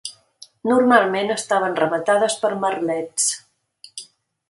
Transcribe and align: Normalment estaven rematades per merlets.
Normalment 0.69 1.35
estaven 1.35 1.77
rematades 1.81 2.41
per 2.47 2.53
merlets. 2.67 3.33